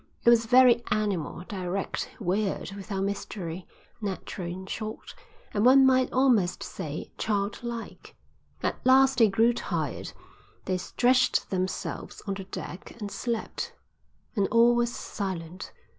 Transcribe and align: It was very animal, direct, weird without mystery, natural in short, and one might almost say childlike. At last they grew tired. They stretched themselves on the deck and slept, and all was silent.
It 0.25 0.31
was 0.31 0.47
very 0.47 0.81
animal, 0.89 1.43
direct, 1.47 2.09
weird 2.19 2.71
without 2.71 3.03
mystery, 3.03 3.67
natural 4.01 4.47
in 4.51 4.65
short, 4.65 5.13
and 5.53 5.63
one 5.63 5.85
might 5.85 6.11
almost 6.11 6.63
say 6.63 7.11
childlike. 7.19 8.15
At 8.63 8.83
last 8.83 9.19
they 9.19 9.27
grew 9.29 9.53
tired. 9.53 10.13
They 10.65 10.79
stretched 10.79 11.51
themselves 11.51 12.23
on 12.25 12.33
the 12.33 12.45
deck 12.45 12.99
and 12.99 13.11
slept, 13.11 13.73
and 14.35 14.47
all 14.47 14.73
was 14.73 14.91
silent. 14.91 15.71